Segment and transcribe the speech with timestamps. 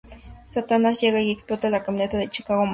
[0.49, 2.69] Satanás llega y explota la camioneta de Chicago, matándolo.